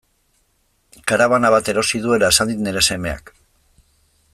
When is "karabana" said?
1.11-1.51